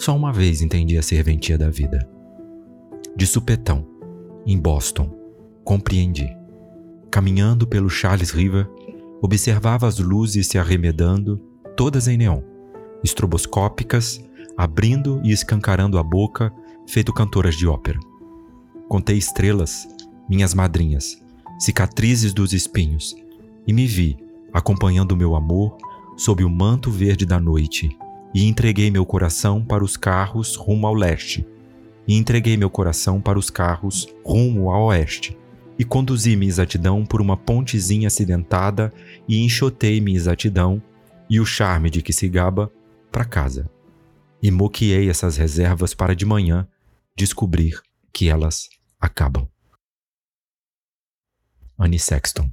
Só 0.00 0.16
uma 0.16 0.32
vez 0.32 0.62
entendi 0.62 0.96
a 0.96 1.02
serventia 1.02 1.58
da 1.58 1.68
vida. 1.68 2.08
De 3.14 3.26
supetão, 3.26 3.86
em 4.46 4.58
Boston, 4.58 5.14
compreendi. 5.62 6.26
Caminhando 7.10 7.66
pelo 7.66 7.90
Charles 7.90 8.30
River, 8.30 8.66
observava 9.20 9.86
as 9.86 9.98
luzes 9.98 10.46
se 10.46 10.56
arremedando, 10.56 11.38
todas 11.76 12.08
em 12.08 12.16
neon, 12.16 12.40
estroboscópicas, 13.04 14.24
abrindo 14.56 15.20
e 15.22 15.32
escancarando 15.32 15.98
a 15.98 16.02
boca, 16.02 16.50
feito 16.88 17.12
cantoras 17.12 17.54
de 17.54 17.66
ópera. 17.66 18.00
Contei 18.88 19.18
estrelas, 19.18 19.86
minhas 20.26 20.54
madrinhas, 20.54 21.22
cicatrizes 21.58 22.32
dos 22.32 22.54
espinhos, 22.54 23.14
e 23.66 23.72
me 23.74 23.86
vi, 23.86 24.16
acompanhando 24.50 25.14
meu 25.14 25.36
amor, 25.36 25.76
sob 26.16 26.42
o 26.42 26.48
manto 26.48 26.90
verde 26.90 27.26
da 27.26 27.38
noite, 27.38 27.94
e 28.34 28.46
entreguei 28.46 28.90
meu 28.90 29.04
coração 29.04 29.64
para 29.64 29.84
os 29.84 29.96
carros 29.96 30.56
rumo 30.56 30.86
ao 30.86 30.94
leste, 30.94 31.46
e 32.06 32.14
entreguei 32.14 32.56
meu 32.56 32.70
coração 32.70 33.20
para 33.20 33.38
os 33.38 33.50
carros 33.50 34.08
rumo 34.24 34.70
ao 34.70 34.86
oeste, 34.86 35.36
e 35.78 35.84
conduzi 35.84 36.36
minha 36.36 36.48
exatidão 36.48 37.06
por 37.06 37.20
uma 37.20 37.36
pontezinha 37.36 38.08
acidentada 38.08 38.92
e 39.26 39.42
enxotei 39.42 40.00
minha 40.00 40.16
exatidão 40.16 40.82
e 41.28 41.40
o 41.40 41.46
charme 41.46 41.88
de 41.88 42.02
que 42.02 42.12
se 42.12 42.28
gaba 42.28 42.70
para 43.10 43.24
casa. 43.24 43.70
E 44.42 44.50
moqueei 44.50 45.08
essas 45.08 45.36
reservas 45.36 45.94
para 45.94 46.14
de 46.14 46.26
manhã 46.26 46.68
descobrir 47.16 47.80
que 48.12 48.28
elas 48.28 48.68
acabam. 49.00 49.48
Annie 51.78 51.98
Sexton 51.98 52.50